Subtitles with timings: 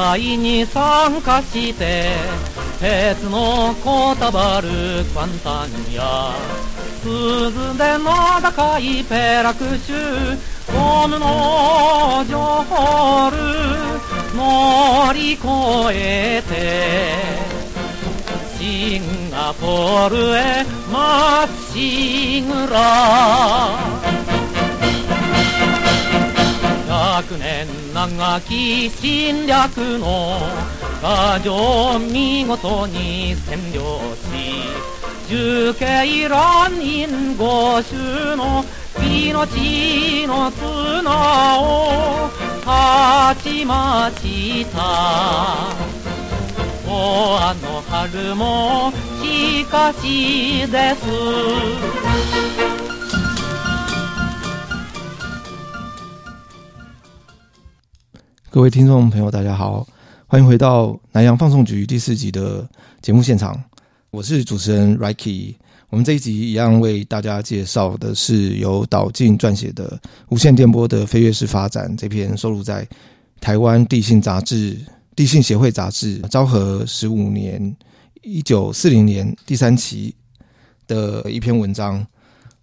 [0.00, 2.06] 会に参加して
[2.80, 6.32] 鉄のこたばる简単や
[7.04, 8.10] 铃での
[8.40, 10.38] 高いペラクシュ
[10.72, 13.36] ゴムのジョホール
[14.34, 15.46] 乗り越
[15.92, 16.54] えて
[18.58, 24.19] シンガポールへまっしぐら
[27.20, 30.40] 百年长き侵略の
[31.02, 34.24] 牙城见事に占领し
[35.28, 38.64] 重庆乱人五种の
[39.02, 42.30] 命の纲を
[43.34, 44.78] 立ちました。
[46.88, 52.79] おあの春もしかしです。
[58.52, 59.86] 各位听众朋友，大家好，
[60.26, 62.68] 欢迎回到南洋放送局第四集的
[63.00, 63.62] 节目现场，
[64.10, 65.54] 我是主持人 Ricky。
[65.88, 69.88] 我们这一集一样为大家介绍的是由岛进撰写的
[70.30, 72.84] 《无线电波的飞跃式发展》这篇收录在
[73.40, 74.76] 台湾地信杂志。
[75.14, 77.76] 地信协会杂志昭和十五年
[78.22, 80.12] （一九四零年）第三期
[80.88, 82.04] 的一篇文章。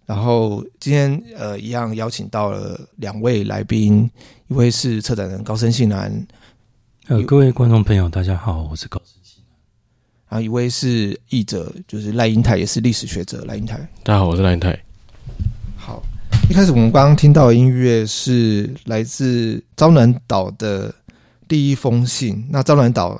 [0.07, 4.09] 然后今天呃，一样邀请到了两位来宾，
[4.47, 6.09] 一位是策展人高森信男，
[7.07, 9.57] 呃，各位观众朋友，大家好，我是高森信男。
[10.29, 13.77] 然后一位是译者，就是赖英台，也是历史学者赖英台。
[14.01, 14.79] 大家好，我是赖英台。
[15.75, 16.01] 好，
[16.49, 20.91] 一开始我们刚刚听到的音乐是来自昭南岛的。
[21.49, 23.15] 第一封信，那昭南岛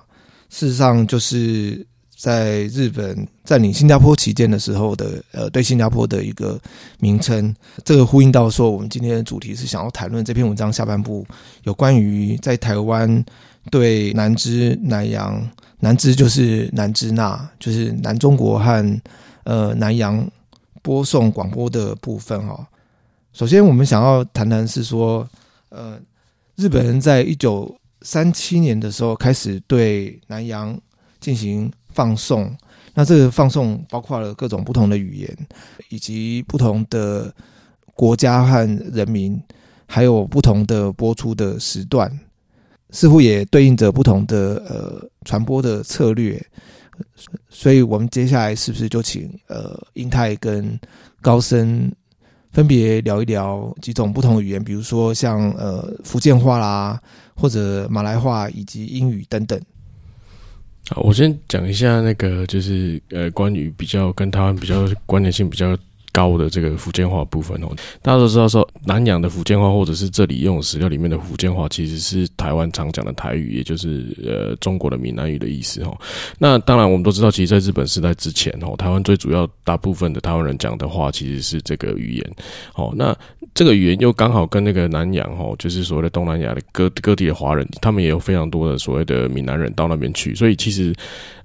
[0.49, 1.87] 事实上就是
[2.17, 6.59] 在日本占领新加坡期间的时候的，呃，对新加坡的一个
[6.99, 7.55] 名称。
[7.85, 11.23] 这个呼应到说，我们今天的主题是想要谈论这篇文章下半部
[11.63, 13.23] 有关于在台湾
[13.69, 15.47] 对南支南洋，
[15.79, 19.01] 南支就是南支那，就是南中国和
[19.43, 20.27] 呃南洋
[20.81, 22.67] 播送广播的部分哈。
[23.31, 25.29] 首先，我们想要谈谈是说，
[25.69, 25.99] 呃，
[26.55, 30.75] 日本人在一九三七年的时候开始对南洋
[31.19, 32.55] 进行放送，
[32.93, 35.37] 那这个放送包括了各种不同的语言，
[35.89, 37.33] 以及不同的
[37.95, 38.59] 国家和
[38.93, 39.41] 人民，
[39.87, 42.07] 还有不同的播出的时段，
[42.91, 46.39] 似乎也对应着不同的呃传播的策略。
[47.49, 50.79] 所以，我们接下来是不是就请呃英泰跟
[51.19, 51.91] 高森
[52.51, 57.01] 分别聊一聊几种不同语言，比如说像呃福建话啦。
[57.39, 59.61] 或者马来话以及英语等等。
[60.89, 65.77] 好，我先讲一下那个，就是呃，关于比较跟台湾比较关联性比较
[66.17, 67.67] 高的这个福建话部分哦，
[68.01, 75.95] 大家都知道说南洋的福建话，或者是这里用史料里面的福建话，其实是台湾常讲的台语，也就是呃中国的闽南语的意思哦。
[76.39, 82.31] 那当然我们都知道，其实在日本时代之前哦，台湾最主要大部分的台湾人讲的话其实是这个语言
[82.73, 82.91] 哦。
[82.95, 83.15] 那
[83.53, 90.95] 这个语言又刚好跟那个南洋哦，就是所谓的东南亚的各各地的华人，他们也有非常多的所谓的闽南人到那边去，所以其实。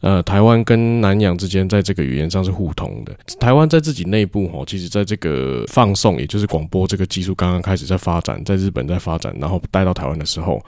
[0.03, 3.17] 呃，台湾跟南洋之间在这个语言上是互通的。
[3.39, 10.65] 台湾在自己内部其实在这个放送，也就是广播这个技术刚刚开始在发展，在日本在发展，然后带到台湾的时候，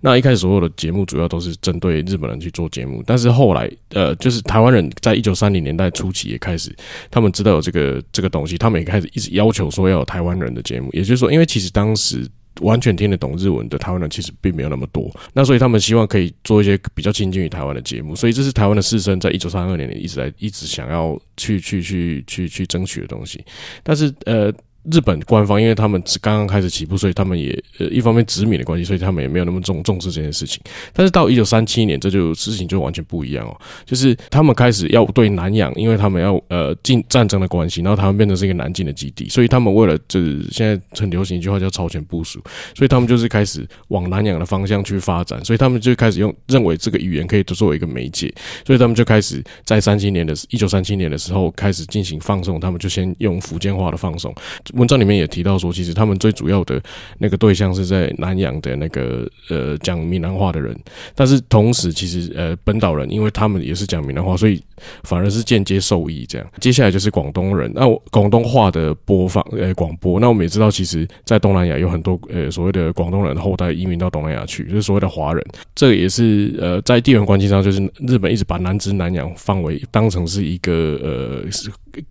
[0.00, 3.02] 那一开始所有的节目主要都是针对日本人去做节目。
[3.06, 6.74] 但是后来，呃，就是台湾人在一九三零年代初期也开始，
[7.10, 10.90] 他们知道有这个这个东西，他们也开始一直要求说要有台湾人的节目。
[10.92, 12.28] 也就是说，因为其实当时。
[12.60, 23.44] 完全听得懂日文的台湾人其实并没有那么多，那所以他们希望可以做一些比较亲近于台湾的节目，所以这是台湾的士绅在一九三二年一直在一直想要去去去去去争取的东西，
[23.82, 24.52] 但是呃。
[24.90, 30.60] 日本官方，因为他们只刚刚开始起步，所以他们也呃一方面殖民的关系，所以他们也没有那么重重视这件事情。
[30.92, 42.40] 但是到一九三七年，这就事情就完全不一样哦，就是他们开始要对南洋，因为他们要呃进战争的关系，然后他们变成是一个南进的基地，所以他们为了就是现在很流行一句话叫超前部署，
[42.74, 48.32] 所以他们就是开始往南洋的方向去发展，所以他们就开始用认为这个语言可以作为一个媒介，
[48.66, 54.34] 所以他们就开始在三七年的一九三七年的时候开始进行放送，他们就先用福建话的放送。
[54.72, 56.80] 文章里面也提到说，其实他们最主要的
[57.18, 60.76] 那个对象是在南洋的那个呃讲闽南话的人，
[61.14, 64.62] 但是同时其实呃本岛人，因为他们也是讲闽南话，所以
[65.04, 66.46] 反而是间接受益这样。
[66.60, 75.44] 接下来就是广东人，那广东话的播放呃广播，那我们也知道，其实在东南亚有很多呃所谓的广东人后代移民到东南亚去，就是所谓的华人。
[75.74, 81.42] 这个也是呃在地缘关系上，就是日本一直把南支南洋范围当成是一个呃。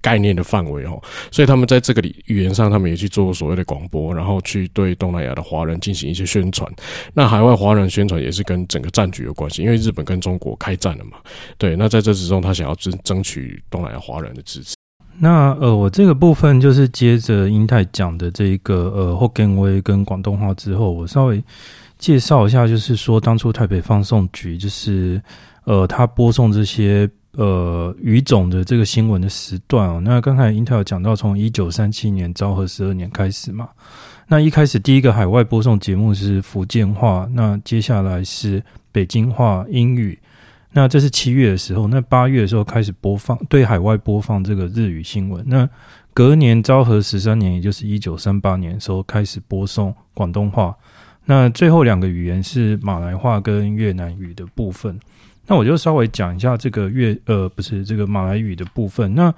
[0.02, 1.02] 概念的范围哦，
[1.32, 6.72] 所以他们在这个里语言上，他们也去做所谓的广播，然后去对东南亚的华人进行一些宣传。
[7.14, 11.18] 那海外华人宣传也是跟整个战局有关系，因为日本跟中国开战了嘛。
[11.58, 14.76] 对，那在这之中，他想要争争取东南亚华人的支持。
[15.18, 21.44] 那呃，我这个部分就是接着英泰讲的这一个呃福建话跟广东话之后，我稍微
[21.98, 25.22] 介绍一下，就是说当初台北放送局就是
[25.66, 27.10] 呃，他播送这些。
[27.34, 33.70] 呃，语种的这个新闻的时段哦，那刚才英特尔讲到，从一九三七年昭和十二年开始嘛，
[34.28, 38.62] 那一开始第一个海外播送节目是福建话，那接下来是
[38.92, 40.20] 北京话、英语，
[40.74, 45.70] 那这是七月的时候，那八月的时候开始播放对海外播放这个日语新闻，那
[46.14, 50.76] 隔年昭和十三年，也就是一九三八年的时候开始播送广东话，
[51.24, 55.00] 那最后两个语言是马来话跟越南语的部分。
[55.48, 59.14] 那我就稍微讲一下这个粤呃，不是这个马来语的部分。
[59.14, 59.34] 那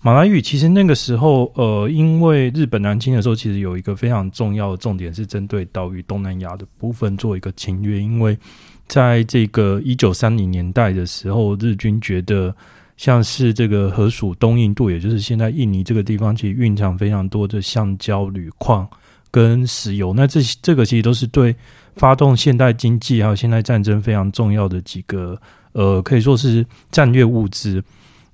[0.00, 8.00] 马来语其实那个时候呃，因为日本南侵的时候，其实有一个非常重要的重点是针对岛屿东南亚的部分做一个侵略。
[8.00, 8.38] 因为
[8.86, 12.54] 在这个一九三零年代的时候，日军觉得
[12.96, 18.88] 像是这个河属东印度，也就是现在印尼这个地方，其实蕴藏非常多的橡胶、铝矿
[19.30, 20.12] 跟石油。
[20.14, 21.54] 那这这个其实都是对。
[21.96, 25.38] 发动现代经济还有现代战争非常重要的几个
[25.72, 27.82] 呃，可以说是战略物资。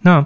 [0.02, 0.24] 那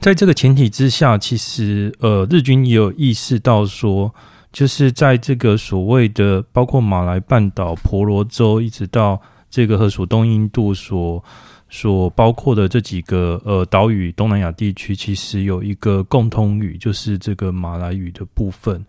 [0.00, 4.12] 在这个前提之下，其实呃，日军也有意识到说，
[4.52, 11.22] 就是在这个所谓的包括马来半岛、婆罗洲，一直到这个荷属东印度所
[11.68, 18.84] 所包括的这几个呃岛屿东南亚地区，其实有一个共通语，就是这个马来语的部分。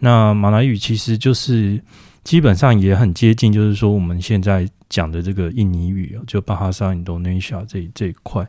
[0.00, 1.80] 那马来语其实就是。
[2.22, 8.46] 基本上也很接近，就是说我们现在讲的这个印尼语，就巴哈萨、印度尼西亚这这一块。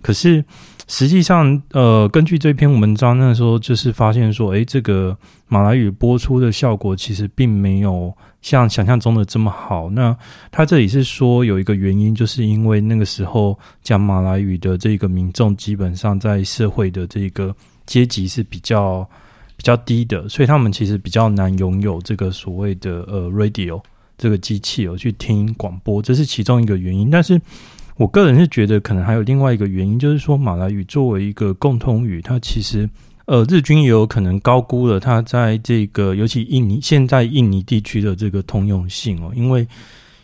[0.00, 0.42] 可是
[0.88, 5.14] 实际上，呃，根据这篇文章那时候就是发现说，诶，这个
[5.48, 8.10] 马来语播出的效果其实并没有
[8.40, 9.90] 像想象中的这么好。
[9.90, 10.16] 那
[10.50, 17.54] 他这里是说有一个原因，就是因为那个时候讲马来语的这个民众，基本上在社会的这个
[17.84, 19.06] 阶级是比较。
[19.60, 23.78] 比较低的，所以他们其实比较难拥有这个所谓的呃 radio
[24.16, 27.10] 这个机器哦，去听广播，这是其中一个原因。
[27.10, 27.38] 但是
[27.98, 32.88] 我个人是觉得，可能还有另外一个原因，就是说马来语作为一个共通语，它其实
[33.26, 39.68] 呃日军也有可能高估了它在这个尤其印尼现在印尼地区的这个通用性哦，因为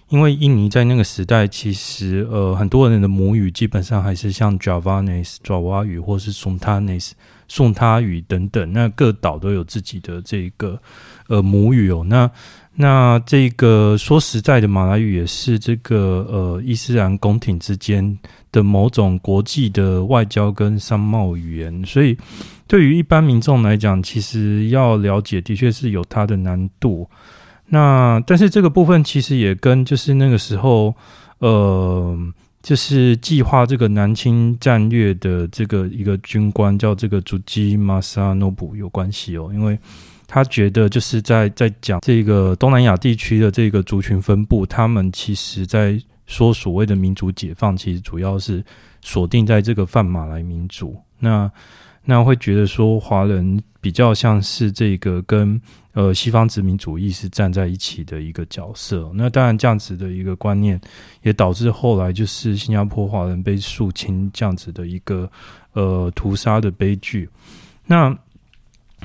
[0.08, 7.10] 因为印尼在那个时代，其实呃很多人的母语基本上还是像 Javanese 爪哇语或是 Sundanese。
[7.48, 10.78] 送他语等等，那各岛都有自己的这个
[11.28, 12.04] 呃母语哦。
[12.08, 12.30] 那
[12.74, 18.18] 那这个说实在的，马来语也是这个呃伊斯兰宫廷之间
[18.52, 22.16] 的某种国际的外交跟商贸语言，所以
[22.66, 27.08] 对于一般民众来讲，其实要了解的确是有它的难度。
[27.66, 30.94] 那但是这个部分其实也跟就是那个时候
[31.38, 32.18] 呃。
[32.66, 39.78] 就是计划这个南侵战略的这个一个军官叫这个竹基马萨诺布有关系哦，因为
[40.26, 45.96] 他觉得就是在在讲这个东南亚地区的这个族群分布，他们其实在
[46.26, 48.64] 说所谓的民族解放，其实主要是
[49.00, 51.48] 锁定在这个泛马来民族，那
[52.04, 55.60] 那会觉得说华人比较像是这个跟。
[55.96, 59.10] 呃，西方殖民主义是站在一起的一个角色。
[59.14, 60.78] 那当然，这样子的一个观念
[61.22, 65.30] 也导致后来就是新加坡华人被肃清这样子的一个
[65.72, 67.26] 呃屠杀的悲剧。
[67.86, 68.14] 那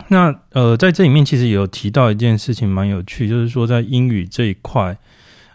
[0.09, 4.97] 那呃，在这里面其实也有提到一件事情蛮有趣，就是说在英语这一块，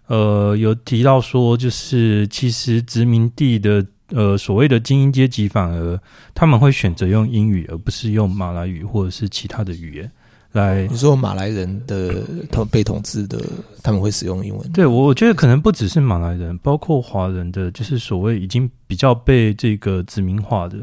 [0.06, 6.00] 呃，有提到说，就是其实殖民地的呃所谓的精英阶级反而
[6.34, 10.10] 他们会选择用英语，而不是用马来语或者是其他的语言。
[10.56, 13.40] 来，你说马来人的他们被统治的，
[13.82, 14.72] 他们会使用英文？
[14.72, 20.78] 对，我我觉得可能不只是马来人，包括华人的，就是所谓已经比较被这个殖民化的，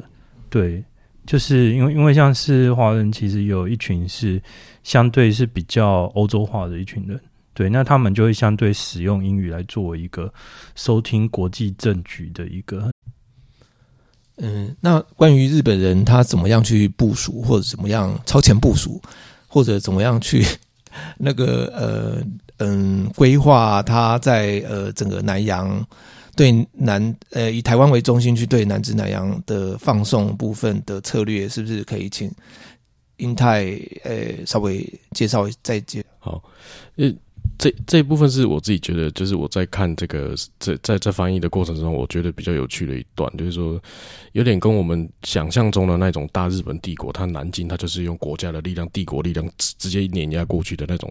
[0.50, 0.82] 对，
[1.26, 4.42] 就是因为因为像是华人，其实有一群是
[4.84, 7.20] 相对是比较欧洲化的一群人，
[7.54, 10.32] 对，那他们就会相对使用英语来作为一个
[10.76, 12.90] 收听国际政局的一个。
[14.38, 19.02] 嗯，那关于日本人他怎么样去部署，或者怎么样超前部署？
[19.54, 20.44] 或者怎么样去
[21.16, 22.24] 那个呃
[22.58, 25.86] 嗯规划他在呃整个南洋
[26.36, 32.32] 对南呃以台湾为中心去对南至南洋的放送部分的策略，是不是可以请
[33.18, 36.04] 英泰呃稍微介绍再介？
[36.18, 36.42] 好，
[36.96, 37.14] 呃。
[37.64, 43.82] 这这一部分是我自己觉得，就是我在看这个在在在翻译的过程中，我觉得比较有趣的一段，就是说
[44.34, 51.10] 有点跟我们想象中的那种大日本帝国，它南京，它就是用国家的力量、帝国力量直接碾压过去的那种、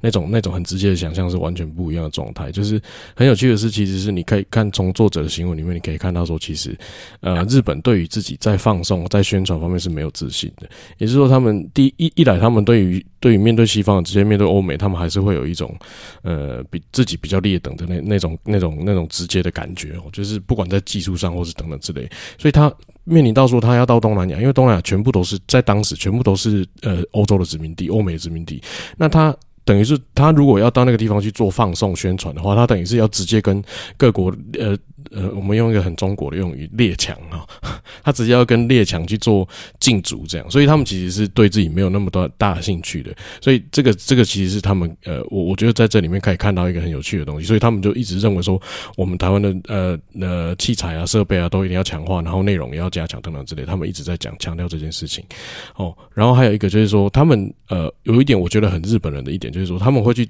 [0.00, 2.50] 那种、那种很直接的想象是完全不一样的状态。
[2.50, 2.82] 就是
[3.14, 6.76] 很有趣的是，其实是你可以看从作者的新闻里面，你可以看到说，其实
[7.20, 15.74] 呃，日本对于自己在放送、在宣传方面是没有自信的，也就是说，他们第一一来，他们对于对于面对西方，直接面对欧美，他们还是会有一种，
[16.22, 22.72] 呃，比自己比较劣等的那那种那种那种直接的感觉哦，就是不管在技术上或是等等之类，所以他
[23.04, 28.62] 面临到说他要到东南亚，因为东南亚全部都是在当时全部都是呃欧洲的殖民地、欧美的殖民地，
[28.96, 29.34] 那他。
[29.66, 33.64] 等于是他如果要到那个地方去做放送宣传的话，他等于是要直接跟
[33.96, 34.76] 各国呃
[35.10, 37.46] 呃，我们用一个很中国的用语列强啊，
[38.04, 39.48] 他直接要跟列强去做
[39.80, 48.60] 竞逐这样，所以他们其实是对自己没有那么多大兴趣的，所以这个这个其实是他们呃，我我觉得在这里面可以看到一个很有趣的东西，所以他们就一直认为说，
[48.96, 55.24] 我们台湾的呃呃器材啊设备啊都一定要强化，然后内容也要加强等等之类，他们一直在讲强调这件事情
[55.76, 59.54] 哦，然后还有一个就是说他们呃有一点我觉得很日本人的一点。
[59.54, 60.28] 就是说他们会去，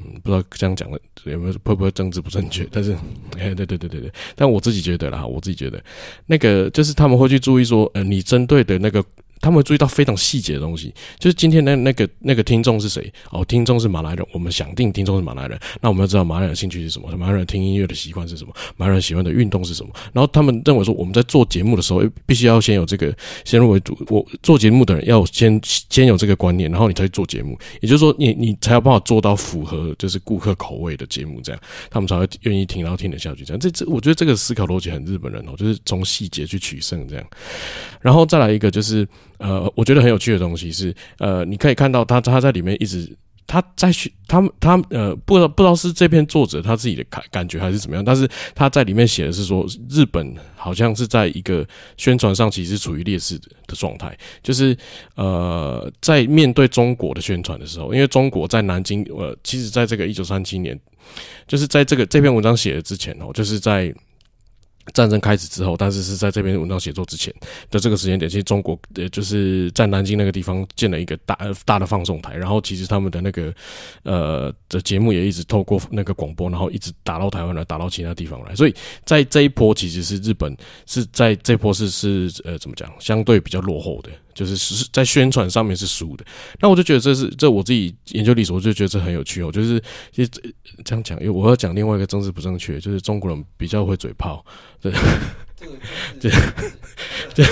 [0.00, 2.66] 嗯，不知道这样讲的有没有会不会政治不正确？
[2.72, 2.92] 但是，
[3.38, 5.82] 哎，对对对对对，但我自己觉得啦，我自己觉得，
[6.26, 9.04] 那个就是他们会去注意说，呃，你针对的那个。
[9.42, 13.12] 他们注意到非常细节的东西，就是今天那那个那个听众是谁？
[13.30, 17.10] 哦，听众是马来人，我们想定听众是马来人，那我们要知道马来人的兴趣是什么？
[17.16, 18.54] 马来人听音乐的习惯是什么？
[18.76, 19.90] 马来人喜欢的运动是什么？
[20.12, 23.12] 然后他们认为说，我们在做节目的时候，必须要先有这个
[23.44, 23.98] 先入为主。
[24.08, 27.58] 我做节目的人要先先有这个观念，然后你才去做节目。
[27.80, 33.44] 也就是说，你你才有办法做到符合就是顾客口味的节目，这样他们才会愿意听，然后听得下去。
[33.44, 37.26] 这样，这这，我觉得这个思考逻辑很日本人哦，就是从细节去取胜这样。
[38.00, 39.06] 然后再来一个就是。
[39.42, 43.14] 呃，我觉得很有趣的东西是，呃，你可以看到他他在里面一直
[43.46, 54.76] 他在学，他他呃，不知道不知道是这篇作者他自己的感感觉还是怎么样，但是他在里面写的是说，日本好像是在一个宣传上其实处于劣势的状态，就是
[55.16, 60.78] 呃，在面对中国的宣传的时候，因为中国在南京，呃，其实在这个一九三七年，
[61.48, 63.92] 就是在这个这篇文章写的之前哦，就是在。
[64.94, 67.32] 战争开始之后，但是是在这篇文章写作之前
[67.70, 73.54] 的这个时间点，其实中国呃就是在南京那个地方建了一个大大的放送台，然后其实他们的那个
[74.02, 78.54] 呃的节目也一直透过那个广播，然后一直打到台湾来，打到其他地方来。
[78.54, 78.74] 所以
[79.04, 84.10] 在这一波，其实是日本是在这波是是呃怎么讲，相对比较落后的。
[84.34, 86.24] 就是是在宣传上面是输的，
[86.60, 89.50] 那我就觉得这是这我自己研究历史，我就觉得这很有趣哦。
[89.52, 90.30] 就是其实
[90.84, 94.44] 这样讲，因为我要讲另外一个政治不正确，就是中国人比较会嘴炮，
[94.80, 94.92] 对，
[96.20, 96.30] 对，
[97.34, 97.46] 对，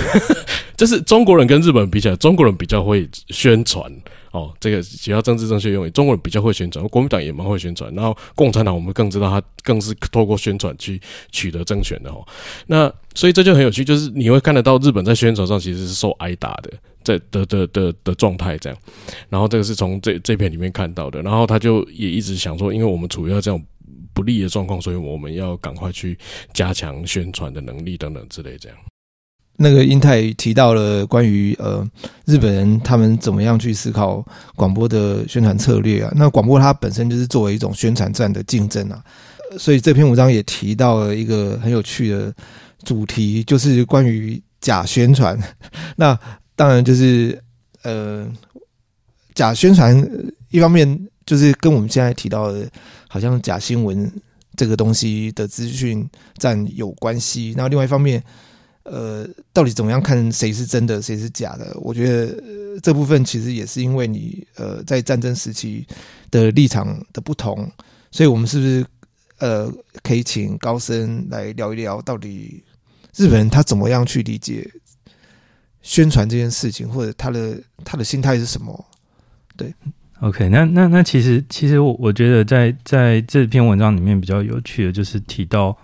[0.77, 3.93] 就是中国人跟日本人比起来，中国人比较会宣传。
[4.33, 11.01] 哦，这个只要政治正确用语，中国人比较会宣传，国民党也蛮会宣传，然后共产党我们更知道他更是透过宣传去
[11.33, 12.25] 取得政权的哦。
[12.67, 16.71] 那所以这就很有趣，就是你会看得到日本在宣传上其实是受挨打的，
[17.03, 18.79] 在的的的的状态这样。
[19.29, 23.61] 然后这个是从这这篇里面看到的，然后他就也一直想说，因为我们处于这种
[24.15, 26.17] 不利的状况，所以我们要赶快去
[26.53, 28.79] 加强宣传的能力等等之类这样。
[29.63, 31.87] 那个英泰提到了关于呃
[32.25, 34.27] 日本人他们怎么样去思考
[34.57, 36.11] 广播的宣传策略啊？
[36.17, 39.05] 那广播它本身就是作为一种宣传战的竞争啊，
[39.59, 42.35] 所以这篇文章也提到了一个很有趣的
[42.85, 45.39] 主题，就是关于假宣传。
[45.97, 46.19] 那
[46.57, 47.39] 当然就是
[47.83, 48.27] 呃
[49.35, 49.95] 假宣传，
[50.49, 52.67] 一方面就是跟我们现在提到的，
[53.09, 54.11] 好像假新闻
[54.57, 57.53] 这个东西的资讯战有关系。
[57.59, 58.25] 那另外一方面。
[58.93, 61.73] 呃，到底怎么样看谁是真的，谁是假的？
[61.81, 65.87] 我觉得、这部分其实也是因为你呃在战争时期
[66.29, 67.71] 的立场的不同，
[68.11, 68.85] 所以我们是不是
[69.39, 72.65] 呃可以请高僧来聊一聊，到底
[73.15, 74.69] 日本人他怎么样去理解
[75.83, 78.85] 宣传这件事情，或者他的他的心态是什么？
[79.57, 79.73] 对
[80.21, 85.79] ，OK，那那那其实其实我我觉得在在这篇文章里面比较有趣的就是提到。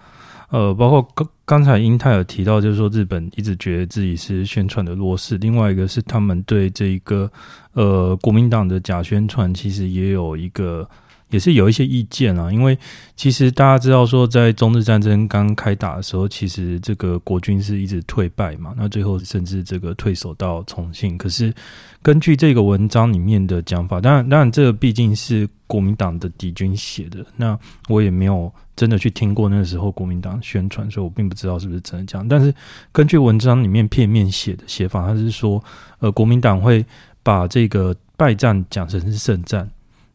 [0.51, 5.37] 呃，包括刚刚才英泰有提到，就是说日本一直觉得自己是宣传的弱势。
[5.39, 7.31] 另外一个是他们对这一个
[7.73, 10.89] 呃国民党的假宣传，其实也有一个。
[11.31, 12.79] 也是有一些意见啊，因为
[13.17, 21.19] 其实大家知道说，在中日战争刚开打的时候，其实这个国军是一直退败嘛，那最后甚至这个退守到重庆。
[21.19, 21.53] 可是
[22.01, 32.27] 根据这个文章里面的讲法，当然，当然这个毕竟是国民党的敌军写的，那我也没有真的去听过那个时候国民党宣传，所以我并不知道是不是真的这样。
[32.29, 32.55] 但是
[32.93, 35.63] 根据文章里面片面写的写法，他是说，
[35.99, 36.87] 呃，国民党会
[37.25, 39.69] 把这个败战讲成是胜战。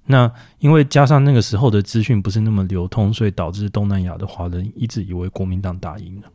[0.06, 6.28] 那因为加上那个时候的资讯不是那么流通，所以导致东南亚的华人一直以为国民党打赢了。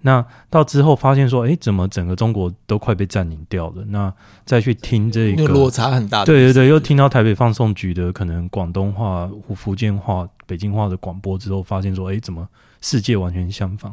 [0.00, 3.84] 那到之后发现说，哎，怎么整个中国都快被占领掉了？
[3.86, 4.12] 那
[4.44, 6.24] 再去听这个落差很大。
[6.24, 12.48] 对对对，又听到台北放送局的可能广东话、福建话、北京话的广播之后，发现说，哎，怎么
[12.80, 13.92] 世界完全相反？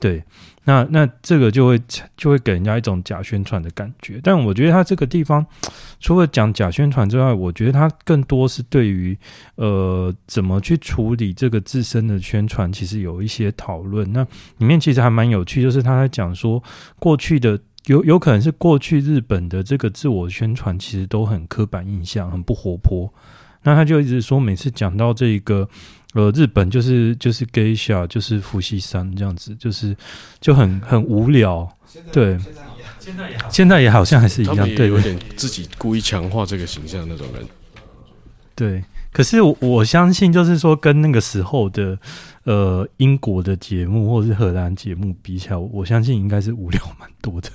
[0.00, 0.22] 对，
[0.62, 1.80] 那那这个就会
[2.16, 4.20] 就会给人家一种假宣传的感觉。
[4.22, 5.44] 但我觉得他这个地方
[5.98, 9.18] 除了讲假宣传之外，我觉得他更多是对于
[9.56, 14.12] 呃怎么去处理这个自身的宣传，其实有一些讨论。
[14.12, 14.22] 那
[14.58, 16.62] 里面其实还蛮有趣，就是他在讲说
[17.00, 23.12] 过去的有有可能是过去日本的这个自我宣传，其实都很刻板印象，很不活泼。
[23.64, 25.68] 那他就一直说，每次讲到这个。
[26.14, 29.94] 呃，日本就是就是 geisha，就是伏羲山这样子，就是
[30.40, 31.68] 就很很无聊。
[32.10, 32.38] 对，
[32.98, 37.46] 现在也现在也好像还是一样，对，有点自己故意强化这个形象那种人。
[38.54, 41.98] 对，可是我我相信，就是说跟那个时候的
[42.44, 47.50] 呃英国的节目或者是荷兰节目比起来，我相信应该是无聊蛮多的。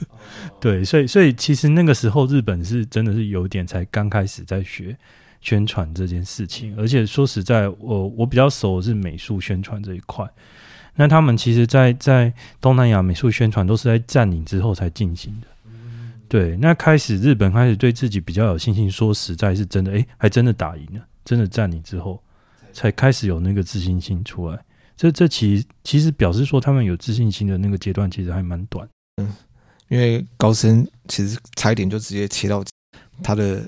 [0.59, 4.95] 对，所以所以其实那个时候日本是真的是有点才刚开始在学。
[5.43, 10.25] 宣传这件事情，而且说实在，我我比较熟的是美术宣传这一块。
[10.95, 15.47] 那他们其实在，在东南亚美术宣传都是在占领之后才进行的。
[16.29, 22.23] 对，那开始日本开始对自己比较有信心，说实在是真的，诶，还真的打赢了，真的占领之后，
[22.71, 24.57] 才开始有那个自信心出来。
[24.95, 28.87] 这这其其实表示说，他们有自信心的那个阶段其实还蛮短。
[29.17, 29.29] 嗯，
[29.89, 32.63] 因为高僧其实差一点就直接切到
[33.21, 33.61] 他的。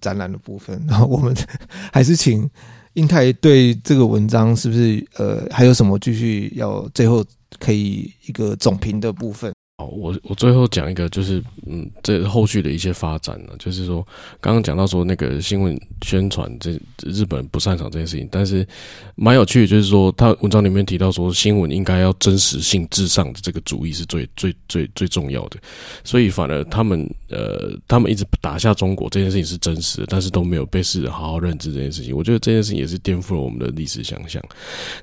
[0.00, 1.34] 展览的部分， 然后我们
[1.92, 2.48] 还是请
[2.94, 7.24] 英泰对这个文章是不是呃还有什么继续要最后
[7.58, 9.52] 可以一个总评的部分？
[9.80, 14.06] 好，我我最后讲一个，就是嗯，这后续的一些发展呢，就是说
[14.38, 18.66] 刚刚讲到说那个新闻宣传，这日本不擅长这件事情，但是
[19.14, 25.56] 蛮有趣，就是说他文章里面提到说，新闻应该要真实性至上的这个主义是最最最最重要的，
[26.04, 32.14] 所以反而他们呃，他们一直打下中国这件事情是真实的，但是都没有被世人好好认知这件事情。
[32.14, 34.42] 我觉得这件事情也是颠覆了我们的历史想象。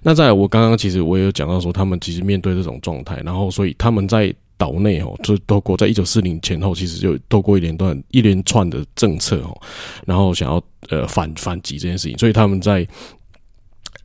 [0.03, 4.31] 那在我刚刚其实我也有讲到说，他们其实面对这种状态，然后所以他们在。
[4.57, 9.55] 岛内哦，就德国在一九四零前后，其实就透过一连段一连串的政策哦，
[10.05, 12.87] 然后想要呃反反击这件事情，所以他们在。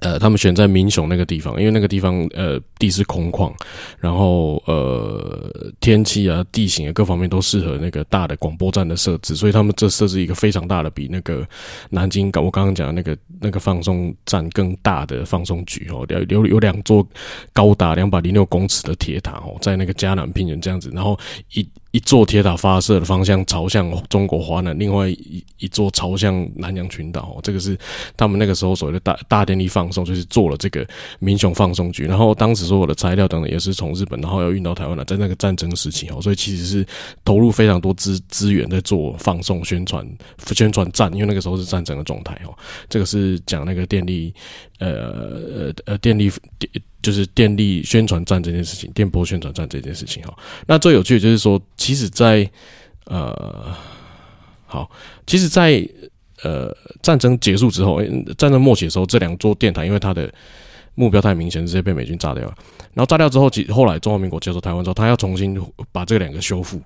[0.03, 3.53] 呃，他们选在民雄那个地方，因为那个地方呃地势空旷，
[3.99, 11.47] 然后呃天气啊、地形啊各方面都适合那个大的广播站的设置，所以他们这设置一个非常大的，比那个
[11.89, 17.07] 南京我刚刚讲的那个那个放送站更大的放送局哦，有有有两座
[17.53, 21.19] 高达两百零六公尺的铁塔哦，在那个嘉南平原这样子，然后
[21.55, 21.67] 一。
[21.93, 27.39] 一座铁塔发射的方向朝向中国华南，另外一一座朝向南洋群岛。
[27.43, 27.79] 这个是
[28.17, 30.87] 他们那个时候所谓的大大电力放送，就是做了这个
[31.21, 32.05] 民雄放送局。
[32.05, 36.87] 然后当时所有的材料等等也是从日本，然后要运到台湾来，在那个战争时期哦，所以其实是
[37.25, 40.07] 投入非常多资资源在做放送宣传
[40.55, 42.57] 宣传战，因为那个时候是战争的状态哦。
[42.89, 44.33] 这个是讲那个电力
[44.79, 46.71] 呃呃呃电力电。
[47.03, 50.33] 就是电力宣传战这件事情，电波宣传战这件事情哈。
[50.67, 52.49] 那最有趣的就是说，其实在，
[53.07, 53.75] 呃，
[54.67, 54.91] 好，
[55.27, 55.89] 其实在，在
[56.43, 58.01] 呃战争结束之后，
[58.39, 60.33] 战争末期的时候，这两座电台因为它的
[60.95, 62.55] 目标太明显，直接被美军炸掉了。
[62.95, 65.61] 然后炸掉之后，其后来中华民国接收台湾之后，他要重新
[65.91, 66.81] 把这两个修复，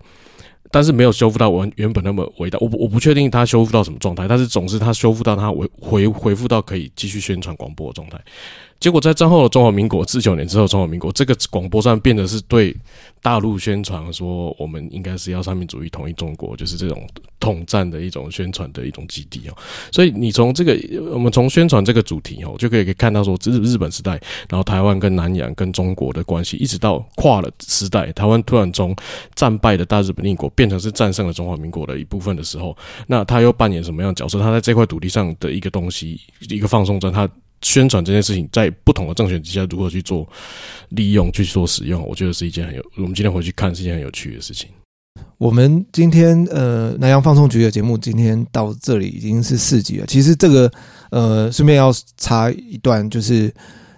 [0.71, 2.59] 但是没有修复到原原本那么伟大。
[2.61, 8.19] 我我不确定他修复到什么状态，但是总是他修复到他回回恢复到可以继续宣传广播的状态。
[8.79, 12.77] 结果在战后的中华民国四九年之后，中华民国这个广播站变得是对
[13.23, 17.09] 大陆宣传说，我们应该是要三民主义统一中国，就是这种
[17.41, 19.57] 统战的一种宣传的一种基地哦。
[19.91, 20.79] 所以你从这个，
[21.11, 24.11] 我们从宣传这个主题哦，就可以可以看到说，日日本时代，
[24.51, 28.95] 然后台湾跟南洋跟中国的关系，一直到跨了时代，台湾突然从
[29.35, 34.41] 战败的大日本帝国变成是战胜了中华民国的一部分的时候，那他又扮演什么样的角色？
[34.41, 37.29] 他在这块土地上的一个东西，一个放送站，他。
[37.63, 40.29] 宣传这件事情，在不同的政权之下如何去做
[40.91, 42.83] 利用、去做使用，我觉得是一件很有。
[42.97, 44.69] 我们今天回去看是一件很有趣的事情。
[45.39, 50.07] 我们今天呃南洋放送局的节目今天到这里已经是四集了。
[50.07, 50.71] 其实这个
[51.11, 53.53] 呃顺便要插一段，就是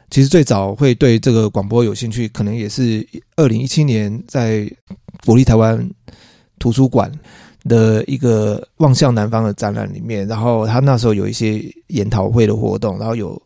[0.08, 4.70] 其实最早会对这个广播有兴趣，可能也是二零一七年在
[5.26, 5.76] 国立台湾
[6.58, 7.10] 图书馆。
[7.64, 13.40] 的一个望向南方的展览里面，然后他那时候有一些研讨会的活动，然后有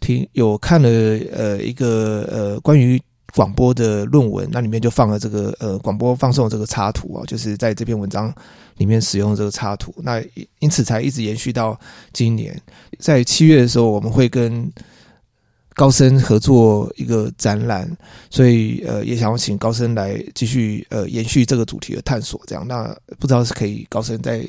[0.00, 0.88] 听有看了
[1.32, 3.00] 呃一个呃关于
[3.34, 8.32] 广播的论文，那里面就放了这个呃广播放送的这个插图啊，就是在这篇文章
[8.76, 10.22] 里面使用这个插图，那
[10.60, 11.76] 因此才一直延续到
[12.12, 12.56] 今年，
[12.98, 14.70] 在七月的时候，我们会跟
[15.74, 17.90] 高声合作一个展览，
[18.30, 24.46] 所以呃也想要请高声来继续呃延续这个主题的探索，这样，那不知道是可以高声再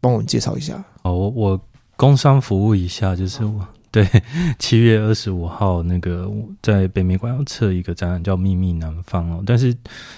[0.00, 0.84] 帮我们介绍一下。
[1.02, 1.60] 哦，我我
[1.96, 3.66] 工商服务一下，就是我。
[3.92, 4.06] 对，
[4.58, 9.42] 七月二十五号那个在北美馆要测一个展览，叫《秘密南方》哦。
[9.46, 9.72] 但是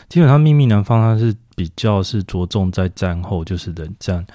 [0.09, 4.27] 基本上，《秘密南方》它是比较是着重在战后，就是冷战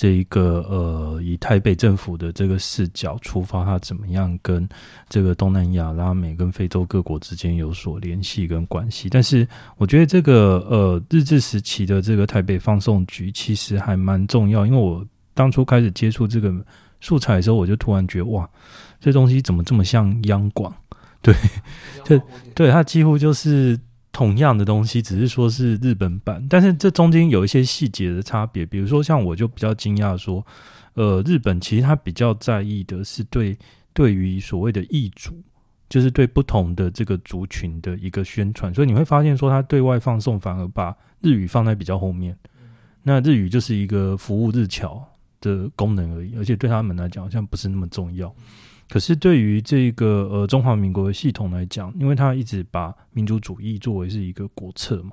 [0.00, 4.66] 这一个呃，以台北政府的这个视角出发，它怎么样跟
[5.10, 9.10] 这个东南亚、拉美跟非洲各国之间有所联系跟关系。
[9.10, 16.50] 但是我觉得这个呃日治时期的这个台北放送局其实还蛮重要，因为我当初开始接触这个
[17.02, 18.48] 素材的时候，我就突然觉得哇。
[19.00, 20.74] 这东西怎么这么像央广？
[21.20, 21.34] 对，
[22.04, 22.18] 这
[22.54, 23.78] 对它几乎就是
[24.20, 26.46] 同样的东西，只是说是日本版。
[26.46, 30.46] 但是这中间有一些细节的差别，比如说像我就比较惊讶说，
[30.92, 33.56] 呃，日本其实它比较在意的是对
[33.94, 35.42] 对于所谓的异族，
[35.88, 38.74] 就是对不同的这个族群的一个宣传。
[38.74, 42.36] 所以你会发现说，它对外放送反而把日语放在比较后面。
[43.02, 45.02] 那日语就是一个服务日侨
[45.40, 48.30] 的功能而已，而且对他们来讲好像不是那么重要。
[48.90, 55.12] 可是对于这个呃中华民国的系统来讲，因为他一直把民族主义作为是一个国策嘛，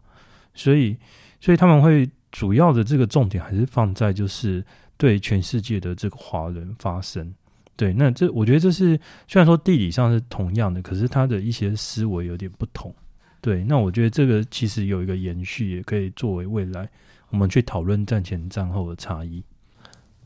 [0.55, 0.97] 所以
[1.39, 4.65] 所以他们会主要的这个重点还是放在就是
[4.97, 7.31] 对全世界的这个华人发声。
[7.75, 12.91] 对，那这我觉得这是虽然说地理上是同样的，可是他的一些思维有点不同。
[13.39, 16.89] 对，那我觉得这个其实有一个延续，也可以作为未来
[17.29, 19.43] 我们去讨论战前战后的差异。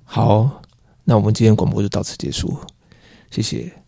[0.05, 0.61] 好，
[1.03, 2.57] 那我们今天广播就到此结束。
[3.31, 3.80] 谢谢。